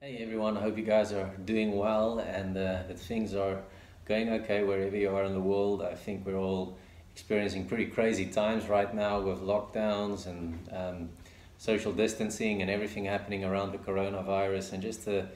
[0.00, 3.62] Hey everyone, I hope you guys are doing well and uh, that things are
[4.04, 5.82] going okay wherever you are in the world.
[5.82, 6.78] I think we're all
[7.12, 11.08] experiencing pretty crazy times right now with lockdowns and um,
[11.56, 15.26] social distancing and everything happening around the coronavirus and just a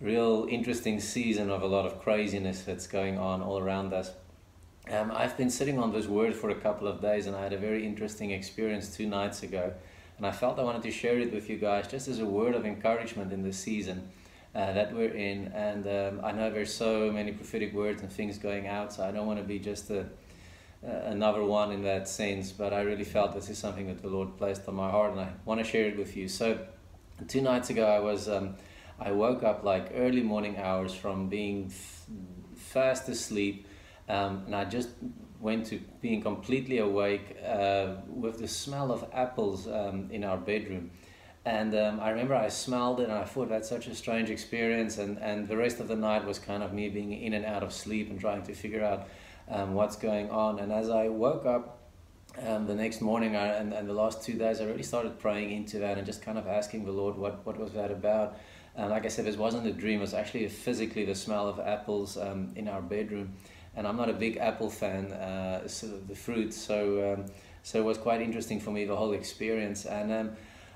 [0.00, 4.12] real interesting season of a lot of craziness that's going on all around us.
[4.90, 7.52] Um, I've been sitting on this word for a couple of days and I had
[7.52, 9.74] a very interesting experience two nights ago.
[10.20, 12.54] And I felt I wanted to share it with you guys just as a word
[12.54, 14.10] of encouragement in this season
[14.54, 15.46] uh, that we're in.
[15.54, 19.12] And um, I know there's so many prophetic words and things going out, so I
[19.12, 20.00] don't want to be just a,
[20.86, 22.52] uh, another one in that sense.
[22.52, 25.20] But I really felt this is something that the Lord placed on my heart, and
[25.20, 26.28] I want to share it with you.
[26.28, 26.66] So,
[27.26, 28.56] two nights ago, I was um,
[29.00, 32.04] I woke up like early morning hours from being f-
[32.56, 33.66] fast asleep,
[34.06, 34.90] um, and I just
[35.40, 40.90] went to being completely awake uh, with the smell of apples um, in our bedroom.
[41.46, 44.98] And um, I remember I smelled it and I thought that's such a strange experience.
[44.98, 47.62] And, and the rest of the night was kind of me being in and out
[47.62, 49.08] of sleep and trying to figure out
[49.48, 50.58] um, what's going on.
[50.58, 51.78] And as I woke up
[52.46, 55.50] um, the next morning I, and, and the last two days, I really started praying
[55.50, 58.36] into that and just kind of asking the Lord what, what was that about.
[58.76, 61.58] And like I said, this wasn't a dream, it was actually physically the smell of
[61.58, 63.34] apples um, in our bedroom
[63.76, 66.52] and I'm not a big apple fan, uh, so the fruit.
[66.52, 67.26] So um,
[67.62, 69.84] so it was quite interesting for me the whole experience.
[69.84, 70.30] And um,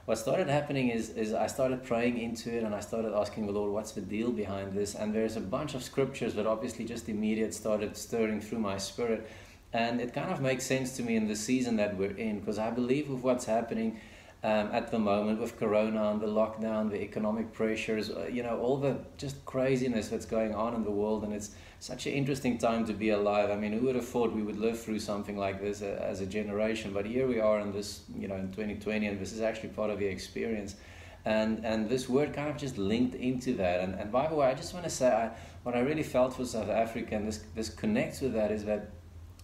[0.04, 3.52] what started happening is is I started praying into it, and I started asking the
[3.52, 7.08] Lord, "What's the deal behind this?" And there's a bunch of scriptures that obviously just
[7.08, 9.28] immediate started stirring through my spirit.
[9.72, 12.58] And it kind of makes sense to me in the season that we're in because
[12.58, 13.98] I believe with what's happening
[14.44, 18.58] um, at the moment with Corona and the lockdown, the economic pressures, uh, you know,
[18.58, 21.24] all the just craziness that's going on in the world.
[21.24, 23.50] And it's such an interesting time to be alive.
[23.50, 26.20] I mean, who would have thought we would live through something like this uh, as
[26.20, 26.92] a generation?
[26.92, 29.90] But here we are in this, you know, in 2020, and this is actually part
[29.90, 30.76] of the experience.
[31.24, 33.80] And, and this word kind of just linked into that.
[33.80, 35.30] And, and by the way, I just want to say I,
[35.62, 38.90] what I really felt for South Africa, and this, this connects with that, is that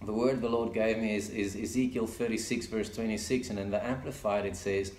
[0.05, 3.85] the word the Lord gave me is, is Ezekiel 36, verse 26, and in the
[3.85, 4.93] Amplified it says,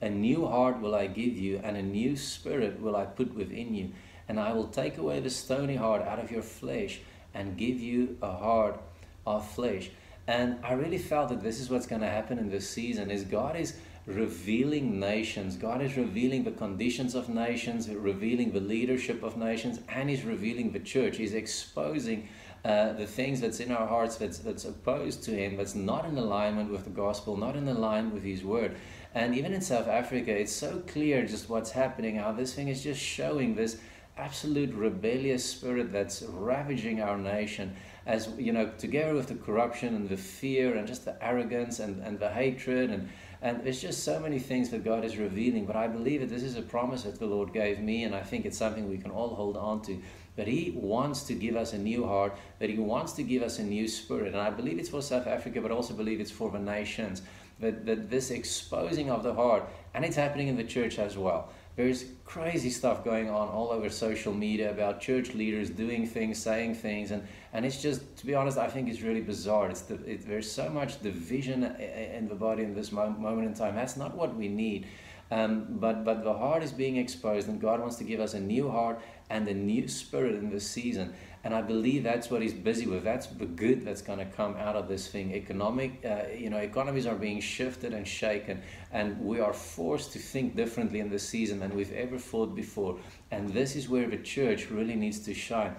[0.00, 3.74] A new heart will I give you, and a new spirit will I put within
[3.74, 3.90] you,
[4.28, 7.00] and I will take away the stony heart out of your flesh
[7.34, 8.80] and give you a heart
[9.26, 9.90] of flesh.
[10.26, 13.24] And I really felt that this is what's going to happen in this season is
[13.24, 13.76] God is
[14.06, 15.56] revealing nations.
[15.56, 20.72] God is revealing the conditions of nations, revealing the leadership of nations, and He's revealing
[20.72, 21.16] the church.
[21.16, 22.28] He's exposing
[22.64, 26.16] uh, the things that's in our hearts that's, that's opposed to Him, that's not in
[26.16, 28.76] alignment with the gospel, not in alignment with His word.
[29.14, 32.82] And even in South Africa, it's so clear just what's happening, how this thing is
[32.82, 33.78] just showing this
[34.16, 37.74] absolute rebellious spirit that's ravaging our nation
[38.06, 42.00] as you know together with the corruption and the fear and just the arrogance and,
[42.04, 43.08] and the hatred and
[43.42, 46.44] and there's just so many things that God is revealing but I believe that this
[46.44, 49.10] is a promise that the Lord gave me and I think it's something we can
[49.10, 50.00] all hold on to
[50.36, 53.58] that He wants to give us a new heart, that He wants to give us
[53.58, 54.28] a new spirit.
[54.28, 57.22] And I believe it's for South Africa, but also believe it's for the nations.
[57.60, 59.62] That, that this exposing of the heart,
[59.94, 61.50] and it's happening in the church as well.
[61.76, 66.74] There's crazy stuff going on all over social media about church leaders doing things, saying
[66.74, 69.70] things, and, and it's just, to be honest, I think it's really bizarre.
[69.70, 73.76] It's the, it, there's so much division in the body in this moment in time.
[73.76, 74.86] That's not what we need.
[75.34, 78.40] Um, but but the heart is being exposed, and God wants to give us a
[78.40, 81.12] new heart and a new spirit in this season.
[81.42, 83.02] And I believe that's what He's busy with.
[83.02, 85.34] That's the good that's going to come out of this thing.
[85.34, 88.62] Economic, uh, you know, economies are being shifted and shaken,
[88.92, 92.96] and we are forced to think differently in this season than we've ever thought before.
[93.32, 95.74] And this is where the church really needs to shine.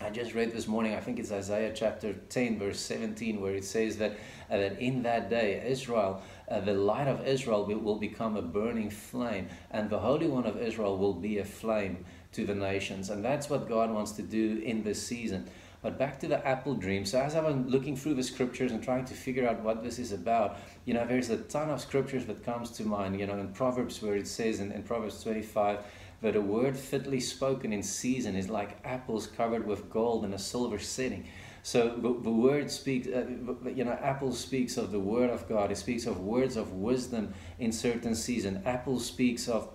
[0.00, 3.64] I just read this morning, I think it's Isaiah chapter 10, verse 17, where it
[3.64, 4.12] says that,
[4.48, 8.90] uh, that in that day, Israel, uh, the light of Israel will, become a burning
[8.90, 13.10] flame, and the Holy One of Israel will be a flame to the nations.
[13.10, 15.48] And that's what God wants to do in this season.
[15.80, 17.04] But back to the apple dream.
[17.04, 19.98] So as I was looking through the scriptures and trying to figure out what this
[19.98, 23.18] is about, you know, there's a ton of scriptures that comes to mind.
[23.20, 25.78] You know, in Proverbs where it says in, in Proverbs 25
[26.20, 30.38] that a word fitly spoken in season is like apples covered with gold in a
[30.38, 31.28] silver setting.
[31.68, 33.26] So the, word speaks, uh,
[33.66, 35.70] you know, Apple speaks of the word of God.
[35.70, 38.62] It speaks of words of wisdom in certain season.
[38.64, 39.68] Apple speaks of,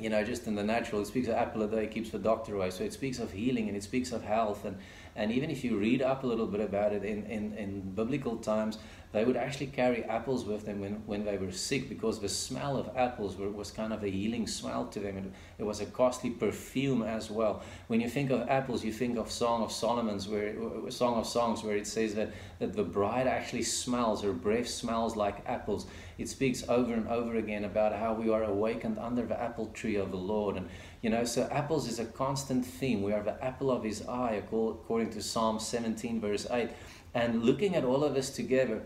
[0.00, 2.56] you know, just in the natural, it speaks of apple a day keeps the doctor
[2.56, 2.70] away.
[2.70, 4.64] So it speaks of healing and it speaks of health.
[4.64, 4.78] And,
[5.14, 8.38] and even if you read up a little bit about it in, in, in biblical
[8.38, 8.78] times,
[9.10, 12.76] they would actually carry apples with them when, when they were sick because the smell
[12.76, 15.16] of apples were, was kind of a healing smell to them.
[15.16, 17.62] And it was a costly perfume as well.
[17.86, 20.54] When you think of apples, you think of Song of Solomon's, where
[20.90, 25.16] Song of Songs, where it says that, that the bride actually smells, her breath smells
[25.16, 25.86] like apples.
[26.18, 29.96] It speaks over and over again about how we are awakened under the apple tree
[29.96, 30.56] of the Lord.
[30.56, 30.68] And
[31.00, 33.02] you know, so apples is a constant theme.
[33.02, 36.70] We are the apple of his eye, according to Psalm 17, verse 8.
[37.14, 38.82] And looking at all of this together,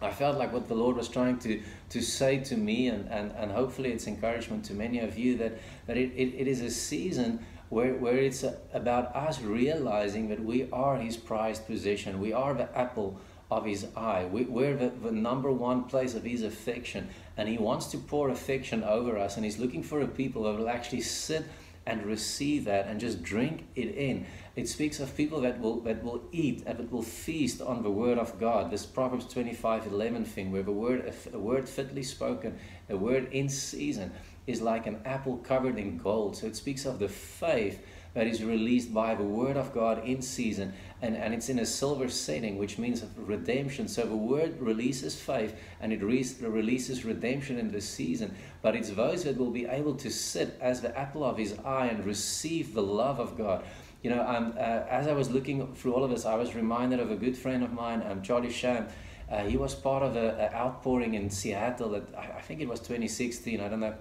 [0.00, 1.60] I felt like what the Lord was trying to,
[1.90, 5.58] to say to me, and, and, and hopefully it's encouragement to many of you, that,
[5.86, 10.68] that it, it, it is a season where, where it's about us realizing that we
[10.72, 12.20] are His prized possession.
[12.20, 14.26] We are the apple of His eye.
[14.30, 18.30] We, we're the, the number one place of His affection and He wants to pour
[18.30, 21.44] affection over us, and He's looking for a people that will actually sit
[21.88, 24.26] and receive that and just drink it in.
[24.54, 27.90] It speaks of people that will that will eat and that will feast on the
[27.90, 28.70] word of God.
[28.70, 32.58] This Proverbs 25, 11 thing, where the word a word fitly spoken,
[32.90, 34.12] a word in season,
[34.46, 36.36] is like an apple covered in gold.
[36.36, 37.80] So it speaks of the faith
[38.18, 41.64] that is released by the word of God in season and, and it's in a
[41.64, 43.86] silver setting, which means redemption.
[43.86, 48.34] So the word releases faith and it re- releases redemption in this season.
[48.60, 51.86] But it's those that will be able to sit as the apple of his eye
[51.86, 53.64] and receive the love of God.
[54.02, 56.98] You know, um, uh, as I was looking through all of this, I was reminded
[56.98, 58.90] of a good friend of mine, um, Charlie Shamp.
[59.30, 62.80] Uh, he was part of an outpouring in Seattle that I, I, think it was
[62.80, 63.94] 2016, I don't know.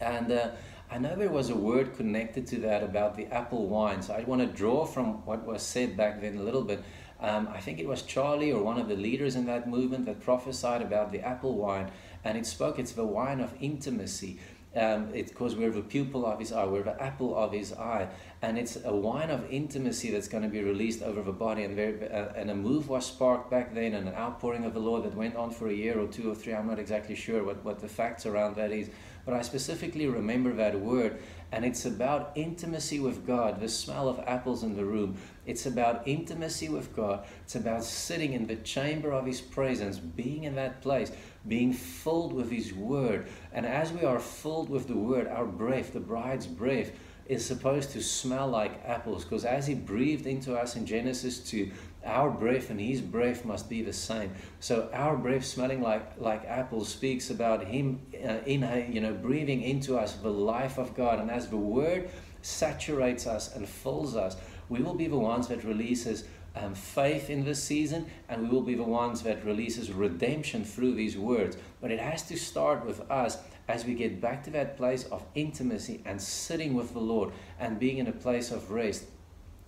[0.00, 0.48] And uh,
[0.94, 4.00] I know there was a word connected to that about the apple wine.
[4.00, 6.84] So I want to draw from what was said back then a little bit.
[7.18, 10.20] Um, I think it was Charlie or one of the leaders in that movement that
[10.20, 11.90] prophesied about the apple wine.
[12.22, 14.38] And it spoke, it's the wine of intimacy.
[14.76, 18.08] Um, it's because we're the pupil of his eye, we're the apple of his eye,
[18.42, 21.62] and it's a wine of intimacy that's going to be released over the body.
[21.62, 25.04] And, uh, and a move was sparked back then, and an outpouring of the Lord
[25.04, 26.54] that went on for a year or two or three.
[26.54, 28.90] I'm not exactly sure what, what the facts around that is,
[29.24, 31.20] but I specifically remember that word,
[31.52, 35.16] and it's about intimacy with God, the smell of apples in the room.
[35.46, 37.24] It's about intimacy with God.
[37.42, 41.12] It's about sitting in the chamber of His presence, being in that place,
[41.46, 43.28] being filled with His Word.
[43.52, 46.90] And as we are filled with the Word, our breath, the bride's breath,
[47.26, 51.70] is supposed to smell like apples because as he breathed into us in Genesis 2
[52.04, 54.30] our breath and his breath must be the same.
[54.60, 59.62] So our breath smelling like like apples speaks about him uh, in you know breathing
[59.62, 61.18] into us the life of God.
[61.18, 62.10] And as the word
[62.42, 64.36] saturates us and fills us
[64.68, 66.24] we will be the ones that releases
[66.56, 70.94] um, faith in this season and we will be the ones that releases redemption through
[70.94, 71.56] these words.
[71.80, 75.24] But it has to start with us as we get back to that place of
[75.34, 79.04] intimacy and sitting with the Lord and being in a place of rest.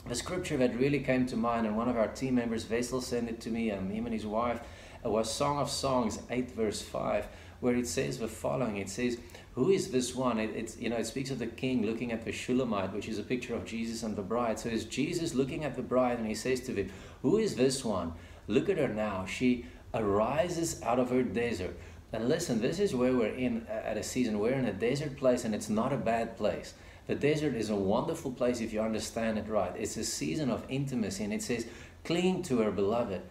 [0.09, 3.29] The scripture that really came to mind, and one of our team members, Wessel, sent
[3.29, 4.61] it to me, and him and his wife,
[5.05, 7.27] uh, was Song of Songs 8, verse 5,
[7.59, 9.19] where it says the following It says,
[9.57, 10.39] Who is this one?
[10.39, 13.19] It, it's, you know, it speaks of the king looking at the Shulamite, which is
[13.19, 14.61] a picture of Jesus and the bride.
[14.61, 16.93] So it's Jesus looking at the bride, and he says to them,
[17.23, 18.13] Who is this one?
[18.47, 19.27] Look at her now.
[19.27, 21.77] She arises out of her desert.
[22.13, 24.39] And listen, this is where we're in at a season.
[24.39, 26.75] We're in a desert place, and it's not a bad place.
[27.07, 29.73] The desert is a wonderful place if you understand it right.
[29.77, 31.67] It's a season of intimacy, and it says,
[32.05, 33.23] Cling to her beloved.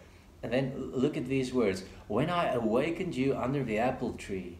[0.43, 4.57] And then look at these words When I awakened you under the apple tree,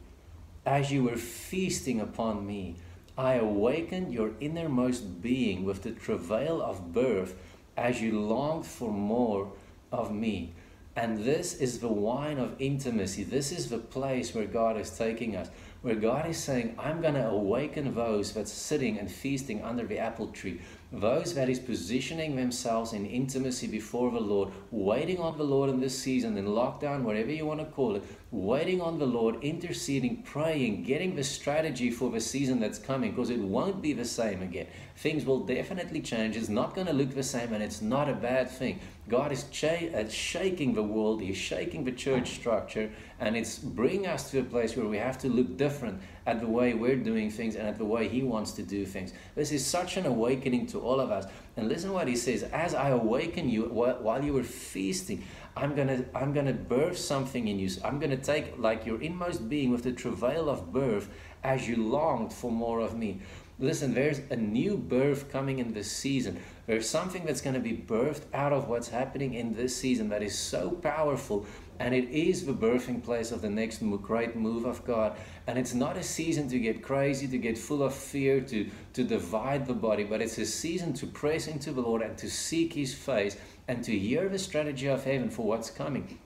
[0.65, 2.75] as you were feasting upon me,
[3.17, 7.35] I awakened your innermost being with the travail of birth
[7.77, 9.51] as you longed for more
[9.91, 10.53] of me.
[10.95, 13.23] And this is the wine of intimacy.
[13.23, 15.50] This is the place where God is taking us,
[15.85, 19.99] where God is saying, I'm going to awaken those that's sitting and feasting under the
[19.99, 20.59] apple tree,
[20.92, 25.80] those that is positioning themselves in intimacy before the Lord, waiting on the Lord in
[25.80, 30.23] this season, in lockdown, whatever you want to call it, waiting on the Lord, interceding,
[30.23, 34.42] praying, getting the strategy for the season that's coming, because it won't be the same
[34.42, 34.65] again.
[34.97, 36.35] Things will definitely change.
[36.35, 38.80] It's not going to look the same, and it's not a bad thing.
[39.07, 44.31] God is uh, shaking the world, He's shaking the church structure, and it's bringing us
[44.31, 47.56] to a place where we have to look different at the way we're doing things
[47.56, 49.14] and at the way He wants to do things.
[49.35, 51.26] This is such an awakening to all of us.
[51.56, 55.24] And listen what He says As I awaken you while you were feasting,
[55.57, 57.69] I'm gonna I'm gonna birth something in you.
[57.83, 61.09] I'm gonna take like your inmost being with the travail of birth
[61.44, 63.21] as you longed for more of me.
[63.57, 66.42] Listen, there's a new birth coming in this season.
[66.68, 70.21] There's something that's going to be birthed out of what's happening in this season that
[70.21, 71.45] is so powerful.
[71.80, 75.16] And it is the birthing place of the next great move of God.
[75.47, 79.04] And it's not a season to get crazy, to get full of fear, to, to
[79.06, 82.74] divide the body, but it's a season to press into the Lord and to seek
[82.74, 86.19] His face and to hear the strategy of heaven for what's coming.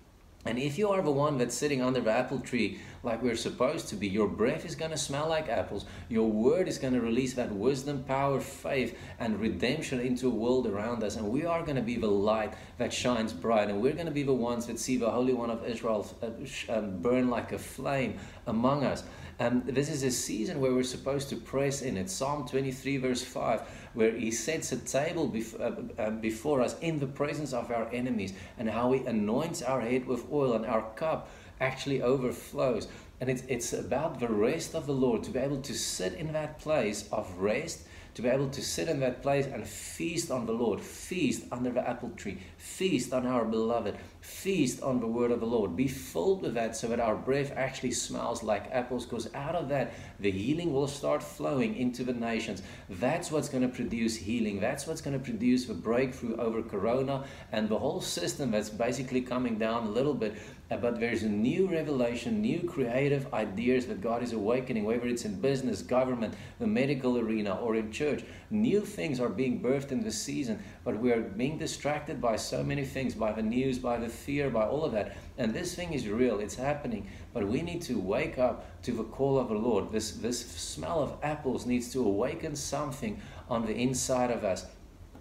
[0.46, 3.89] And if you are the one that's sitting under the apple tree like we're supposed
[3.89, 5.86] to be, your breath is going to smell like apples.
[6.08, 10.65] Your word is going to release that wisdom, power, faith, and redemption into a world
[10.65, 11.17] around us.
[11.17, 13.69] And we are going to be the light that shines bright.
[13.69, 16.74] And we're going to be the ones that see the Holy One of Israel uh,
[16.74, 18.17] um, burn like a flame
[18.48, 19.03] among us.
[19.39, 21.96] And this is a season where we're supposed to press in.
[21.96, 23.62] It's Psalm 23, verse 5,
[23.93, 27.88] where He sets a table bef- uh, uh, before us in the presence of our
[27.93, 31.29] enemies, and how He anoints our head with oil, and our cup
[31.62, 32.89] actually overflows.
[33.22, 36.34] And it's, it's about the rest of the Lord to be able to sit in
[36.34, 37.84] that place of rest
[38.15, 41.71] to be able to sit in that place and feast on the Lord, feast under
[41.71, 45.75] the apple tree, feast on our beloved, feast on the word of the Lord.
[45.75, 49.69] Be filled with that so that our breath actually smells like apples, because out of
[49.69, 52.61] that, the healing will start flowing into the nations.
[52.89, 54.59] That's what's going to produce healing.
[54.59, 59.21] That's what's going to produce the breakthrough over Corona and the whole system that's basically
[59.21, 60.35] coming down a little bit.
[60.69, 65.41] But there's a new revelation, new creative ideas that God is awakening, whether it's in
[65.41, 68.23] business, government, the medical arena, or in church.
[68.51, 72.63] New things are being birthed in this season, but we are being distracted by so
[72.63, 75.17] many things by the news, by the fear, by all of that.
[75.39, 79.03] And this thing is real, it's happening, but we need to wake up to the
[79.03, 79.91] call of the Lord.
[79.91, 84.67] This, this smell of apples needs to awaken something on the inside of us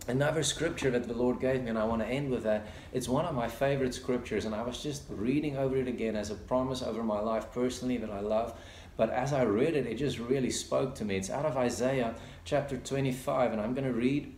[0.08, 2.66] another scripture that the Lord gave me, and I want to end with that.
[2.92, 6.30] It's one of my favorite scriptures, and I was just reading over it again as
[6.30, 8.58] a promise over my life personally that I love.
[8.96, 11.16] But as I read it, it just really spoke to me.
[11.16, 14.34] It's out of Isaiah chapter 25, and I'm going to read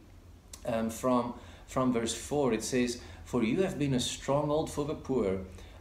[0.66, 1.34] um, from,
[1.66, 2.52] from verse 4.
[2.52, 5.38] It says, For you have been a stronghold for the poor,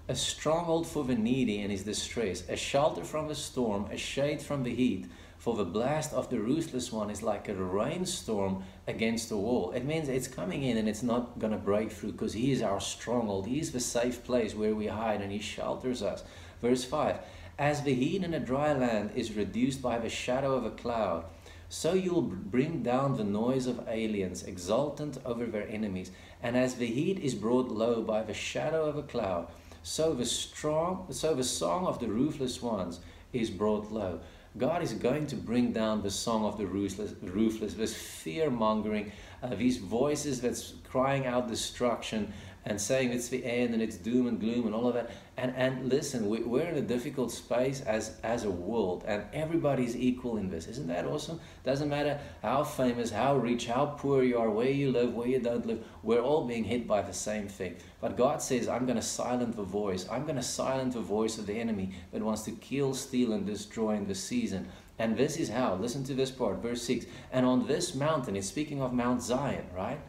[0.07, 4.41] a stronghold for the needy in his distress, a shelter from the storm, a shade
[4.41, 5.07] from the heat
[5.39, 9.71] for the blast of the ruthless one is like a rainstorm against the wall.
[9.71, 12.61] It means it's coming in and it's not going to break through because He is
[12.61, 13.47] our stronghold.
[13.47, 16.25] He is the safe place where we hide and He shelters us.
[16.61, 17.19] Verse 5
[17.57, 21.23] As the heat in a dry land is reduced by the shadow of a cloud,
[21.69, 26.11] so you'll bring down the noise of aliens, exultant over their enemies.
[26.43, 29.47] And as the heat is brought low by the shadow of a cloud,
[29.83, 32.99] so the strong, so the song of the ruthless ones
[33.31, 34.19] is brought low.
[34.57, 39.11] God is going to bring down the song of the ruthless, ruthless this fear mongering,
[39.43, 42.33] uh, these voices that's crying out destruction
[42.65, 45.11] and saying it's the end and it's doom and gloom and all of that.
[45.39, 49.95] And and listen, we, we're in a difficult space as as a world, and everybody's
[49.95, 50.67] equal in this.
[50.67, 51.39] Isn't that awesome?
[51.63, 55.39] Doesn't matter how famous, how rich, how poor you are, where you live, where you
[55.39, 55.81] don't live.
[56.03, 57.77] We're all being hit by the same thing.
[58.01, 60.05] But God says, I'm going to silence the voice.
[60.11, 63.45] I'm going to silence the voice of the enemy that wants to kill, steal, and
[63.45, 64.67] destroy in this season.
[64.97, 65.75] And this is how.
[65.75, 67.05] Listen to this part, verse 6.
[67.31, 70.01] And on this mountain, it's speaking of Mount Zion, right?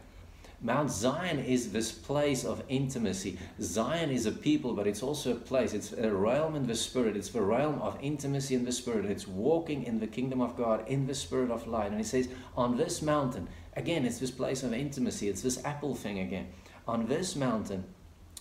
[0.62, 3.38] Mount Zion is this place of intimacy.
[3.62, 5.72] Zion is a people, but it's also a place.
[5.72, 7.16] It's a realm in the spirit.
[7.16, 9.06] It's the realm of intimacy in the spirit.
[9.06, 11.90] It's walking in the kingdom of God in the spirit of light.
[11.90, 15.30] And he says, on this mountain, again, it's this place of intimacy.
[15.30, 16.48] It's this apple thing again.
[16.86, 17.84] On this mountain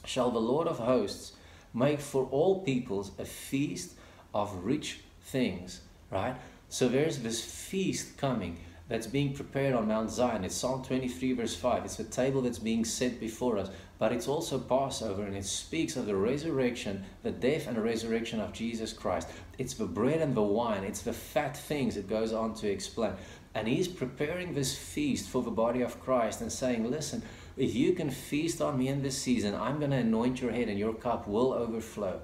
[0.04, 1.34] shall the Lord of hosts
[1.74, 3.94] make for all peoples a feast
[4.34, 6.36] of rich things, right?
[6.68, 8.58] So there's this feast coming
[8.90, 10.44] that's being prepared on Mount Zion.
[10.44, 11.86] It's Psalm 23, verse 5.
[11.86, 13.70] It's a table that's being set before us,
[14.00, 18.40] but it's also Passover and it speaks of the resurrection, the death and the resurrection
[18.42, 19.30] of Jesus Christ.
[19.60, 23.14] It's the bread and the wine, it's the fat things it goes on to explain.
[23.54, 27.22] And he's preparing this feast for the body of Christ and saying, Listen,
[27.58, 30.68] if you can feast on me in this season, I'm going to anoint your head
[30.68, 32.22] and your cup will overflow.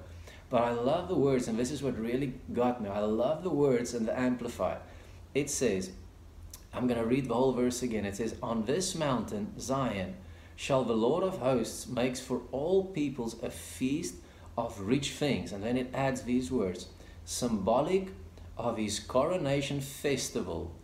[0.48, 2.88] But I love the words, and this is what really got me.
[2.88, 4.78] I love the words in the Amplified.
[5.34, 5.90] It says,
[6.76, 8.04] I'm going to read the whole verse again.
[8.04, 10.14] It says, On this mountain, Zion,
[10.56, 14.16] shall the Lord of hosts makes for all peoples a feast
[14.58, 15.52] of rich things.
[15.52, 16.88] And then it adds these words
[17.24, 18.08] symbolic
[18.58, 20.74] of his coronation festival,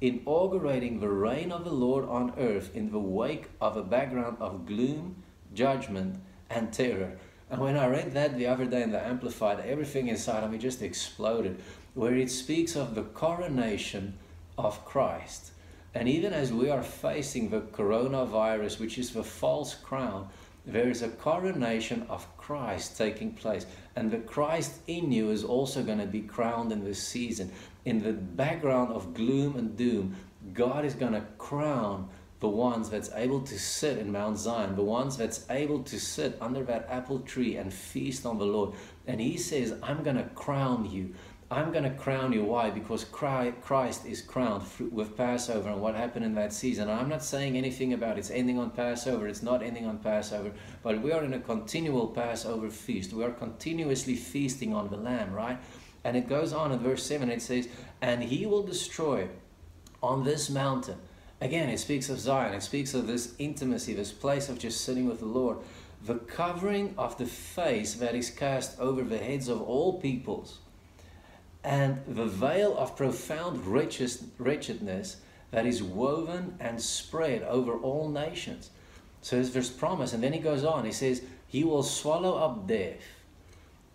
[0.00, 4.64] inaugurating the reign of the Lord on earth in the wake of a background of
[4.64, 5.22] gloom,
[5.54, 6.16] judgment,
[6.48, 7.18] and terror.
[7.50, 10.56] And when I read that the other day in the Amplified, everything inside of me
[10.56, 11.60] just exploded,
[11.92, 14.14] where it speaks of the coronation
[14.58, 15.52] of Christ.
[15.94, 20.28] And even as we are facing the coronavirus, which is the false crown,
[20.64, 23.66] there is a coronation of Christ taking place.
[23.96, 27.50] And the Christ in you is also going to be crowned in this season.
[27.84, 30.16] In the background of gloom and doom,
[30.54, 32.08] God is going to crown
[32.40, 36.36] the ones that's able to sit in Mount Zion, the ones that's able to sit
[36.40, 38.74] under that apple tree and feast on the Lord.
[39.06, 41.14] And He says, I'm going to crown you
[41.52, 42.44] I'm going to crown you.
[42.44, 42.70] Why?
[42.70, 46.88] Because Christ is crowned with Passover and what happened in that season.
[46.88, 51.02] I'm not saying anything about it's ending on Passover, it's not ending on Passover, but
[51.02, 53.12] we are in a continual Passover feast.
[53.12, 55.58] We are continuously feasting on the Lamb, right?
[56.04, 57.68] And it goes on in verse 7, it says,
[58.00, 59.28] And he will destroy
[60.02, 60.96] on this mountain.
[61.42, 65.06] Again, it speaks of Zion, it speaks of this intimacy, this place of just sitting
[65.06, 65.58] with the Lord.
[66.02, 70.60] The covering of the face that is cast over the heads of all peoples
[71.64, 75.16] and the veil of profound wretchedness
[75.52, 78.70] that is woven and spread over all nations.
[79.20, 80.84] So there's this promise, and then he goes on.
[80.84, 82.96] He says, He will swallow up death.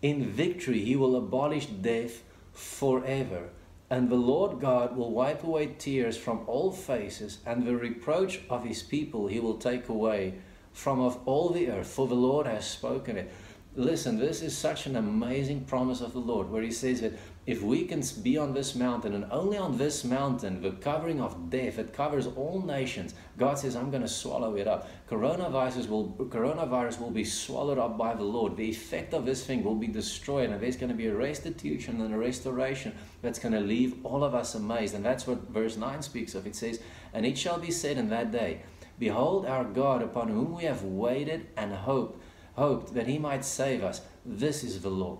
[0.02, 3.50] In victory, He will abolish death forever.
[3.90, 8.64] And the Lord God will wipe away tears from all faces, and the reproach of
[8.64, 10.36] His people He will take away
[10.72, 13.34] from of all the earth, for the Lord has spoken it.
[13.78, 17.14] Listen, this is such an amazing promise of the Lord, where He says that
[17.46, 21.52] if we can be on this mountain and only on this mountain, the covering of
[21.52, 23.14] death, it covers all nations.
[23.38, 24.90] God says, I'm going to swallow it up.
[25.08, 28.58] Coronavirus will, coronavirus will be swallowed up by the Lord.
[28.58, 32.02] The effect of this thing will be destroyed, and there's going to be a restitution
[32.02, 34.96] and a restoration that's going to leave all of us amazed.
[34.96, 36.48] And that's what verse 9 speaks of.
[36.48, 36.82] It says,
[37.14, 38.62] And it shall be said in that day,
[38.98, 42.20] Behold our God upon whom we have waited and hoped,
[42.58, 44.02] hoped that he might save us.
[44.26, 45.20] This is the Lord.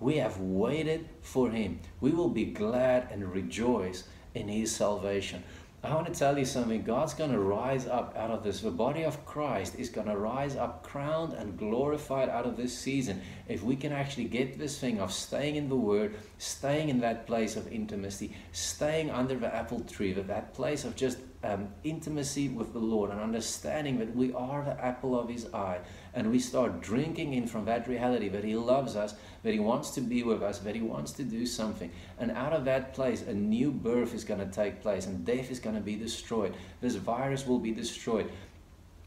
[0.00, 1.78] We have waited for him.
[2.00, 5.44] We will be glad and rejoice in his salvation.
[5.84, 6.82] I want to tell you something.
[6.84, 8.60] God's going to rise up out of this.
[8.60, 12.76] The body of Christ is going to rise up crowned and glorified out of this
[12.76, 13.20] season.
[13.48, 17.26] If we can actually get this thing of staying in the Word, staying in that
[17.26, 22.72] place of intimacy, staying under the apple tree, that place of just um, intimacy with
[22.72, 25.80] the Lord and understanding that we are the apple of His eye,
[26.14, 29.90] and we start drinking in from that reality that He loves us, that He wants
[29.90, 31.90] to be with us, that He wants to do something.
[32.18, 35.50] And out of that place, a new birth is going to take place, and death
[35.50, 36.54] is going to be destroyed.
[36.80, 38.30] This virus will be destroyed.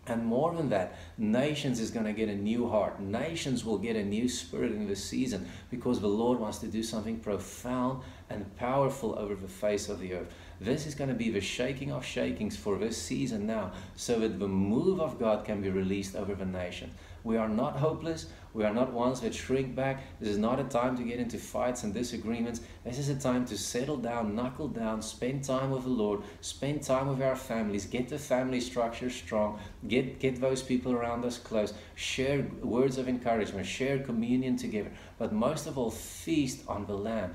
[0.08, 3.00] And more than that, nations is going to get a new heart.
[3.00, 6.84] Nations will get a new spirit in this season because the Lord wants to do
[6.84, 10.32] something profound and powerful over the face of the earth.
[10.60, 14.40] This is going to be the shaking of shakings for this season now, so that
[14.40, 16.92] the move of God can be released over the nation.
[17.26, 18.28] We are not hopeless.
[18.54, 20.04] We are not ones that shrink back.
[20.20, 22.62] This is not a time to get into fights and disagreements.
[22.86, 26.84] This is a time to settle down, knuckle down, spend time with the Lord, spend
[26.84, 31.38] time with our families, get the family structure strong, get, get those people around us
[31.38, 36.98] close, share words of encouragement, share communion together, but most of all, feast on the
[36.98, 37.34] Lamb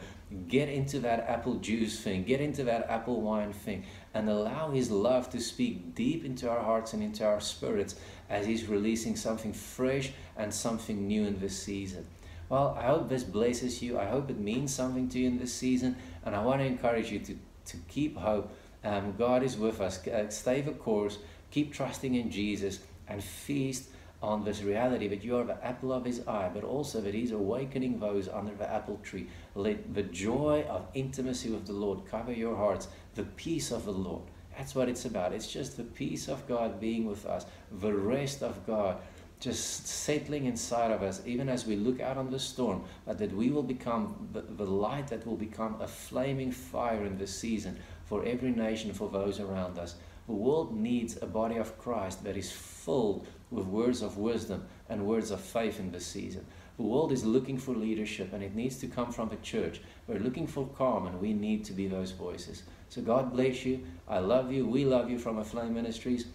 [0.49, 4.91] get into that apple juice thing, get into that apple wine thing, and allow His
[4.91, 7.97] love to speak deep into our hearts and into our spirits
[8.29, 12.07] as He's releasing something fresh and something new in this season.
[12.49, 13.99] Well, I hope this blesses you.
[13.99, 17.11] I hope it means something to you in this season, and I want to encourage
[17.11, 18.53] you to, to keep hope.
[18.83, 20.07] Um, God is with us.
[20.07, 21.19] Uh, stay the course,
[21.51, 23.90] keep trusting in Jesus, and feast
[24.23, 27.33] on this reality that you are the apple of his eye, but also that he's
[27.33, 29.29] awakening those under the apple tree.
[29.55, 33.93] Let the joy of intimacy with the Lord cover your hearts, the peace of the
[33.93, 34.23] Lord.
[34.57, 35.33] That's what it's about.
[35.33, 38.99] It's just the peace of God being with us, the rest of God
[39.41, 43.35] just settling inside of us, even as we look out on the storm, but that
[43.35, 47.79] we will become the, the light that will become a flaming fire in this season
[48.05, 49.95] for every nation, for those around us.
[50.27, 55.07] The world needs a body of Christ that is full with words of wisdom and
[55.07, 56.47] words of faith in this season.
[56.77, 59.81] The world is looking for leadership and it needs to come from the church.
[60.07, 62.63] We're looking for calm and we need to be those voices.
[62.89, 63.85] So God bless you.
[64.09, 64.67] I love you.
[64.67, 66.27] We love you from Aflame Ministries.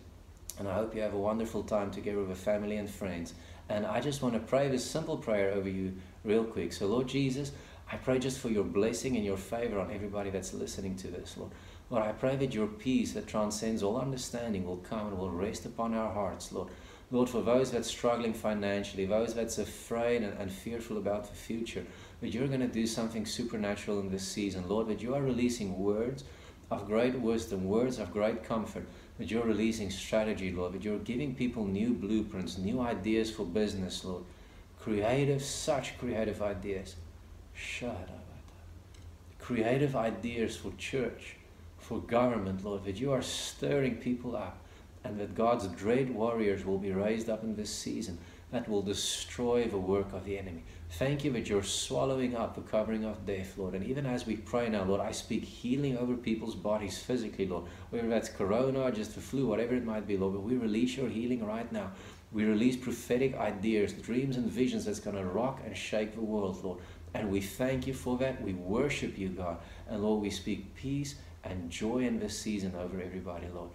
[0.60, 3.34] And I hope you have a wonderful time together with family and friends.
[3.70, 6.72] And I just want to pray this simple prayer over you real quick.
[6.72, 7.52] So, Lord Jesus,
[7.92, 11.36] I pray just for your blessing and your favor on everybody that's listening to this,
[11.38, 11.52] Lord.
[11.90, 15.66] Lord, I pray that your peace that transcends all understanding will come and will rest
[15.66, 16.70] upon our hearts, Lord.
[17.12, 21.86] Lord, for those that's struggling financially, those that's afraid and, and fearful about the future,
[22.22, 24.68] that you're going to do something supernatural in this season.
[24.68, 26.24] Lord, that you are releasing words
[26.72, 28.88] of great wisdom, words of great comfort,
[29.20, 34.04] that you're releasing strategy, Lord, that you're giving people new blueprints, new ideas for business,
[34.04, 34.24] Lord.
[34.80, 36.96] Creative, such creative ideas.
[37.54, 38.24] Shut up.
[39.40, 41.36] Creative ideas for church,
[41.78, 44.58] for government, Lord, that you are stirring people up
[45.06, 48.18] and that God's dread warriors will be raised up in this season
[48.52, 50.64] that will destroy the work of the enemy.
[50.92, 53.74] Thank you that you're swallowing up the covering of death, Lord.
[53.74, 57.66] And even as we pray now, Lord, I speak healing over people's bodies physically, Lord.
[57.90, 60.34] Whether that's corona or just the flu, whatever it might be, Lord.
[60.34, 61.92] But we release your healing right now.
[62.32, 66.64] We release prophetic ideas, dreams, and visions that's going to rock and shake the world,
[66.64, 66.80] Lord.
[67.14, 68.42] And we thank you for that.
[68.42, 69.58] We worship you, God.
[69.90, 73.70] And Lord, we speak peace and joy in this season over everybody, Lord.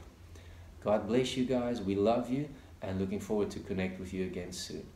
[0.83, 1.81] God bless you guys.
[1.81, 2.49] We love you
[2.83, 4.87] and looking forward to connect with you again soon.